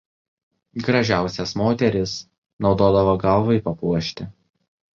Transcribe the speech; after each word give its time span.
Gražiausias 0.87 1.53
moterys 1.61 2.15
naudodavo 2.67 3.15
galvai 3.27 3.61
papuošti. 3.69 4.31